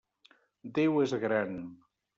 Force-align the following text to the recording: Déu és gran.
Déu 0.79 0.97
és 1.05 1.15
gran. 1.27 1.57